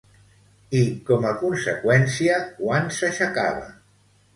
[0.79, 0.81] I
[1.11, 3.73] com a conseqüència quan s'aixecava?